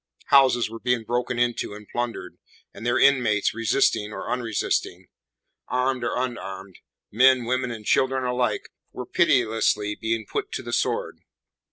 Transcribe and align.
Houses 0.29 0.67
were 0.67 0.79
being 0.79 1.03
broken 1.03 1.37
into 1.37 1.75
and 1.75 1.87
plundered, 1.87 2.39
and 2.73 2.83
their 2.83 2.97
inmates 2.97 3.53
resisting 3.53 4.11
or 4.11 4.31
unresisting; 4.31 5.09
armed 5.67 6.03
or 6.03 6.17
unarmed; 6.17 6.77
men, 7.11 7.45
women 7.45 7.69
and 7.69 7.85
children 7.85 8.23
alike 8.23 8.71
were 8.91 9.05
pitilessly 9.05 9.93
being 9.93 10.25
put 10.25 10.51
to 10.53 10.63
the 10.63 10.73
sword. 10.73 11.19